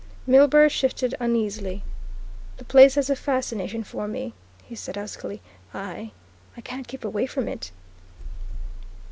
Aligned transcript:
Milburgh 0.25 0.71
shifted 0.71 1.13
uneasily. 1.19 1.83
"The 2.57 2.65
place 2.65 2.95
has 2.95 3.11
a 3.11 3.15
fascination 3.15 3.83
for 3.83 4.07
me," 4.07 4.33
he 4.63 4.73
said 4.73 4.95
huskily, 4.95 5.43
"I 5.75 6.11
I 6.57 6.61
can't 6.61 6.87
keep 6.87 7.05
away 7.05 7.27
from 7.27 7.47
it." 7.47 7.69